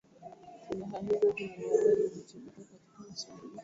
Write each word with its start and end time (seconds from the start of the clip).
Silaha 0.61 0.99
hizo 0.99 1.27
zinadaiwa 1.31 1.95
zilitumika 2.07 2.61
katika 2.61 3.03
mashambulizi 3.09 3.57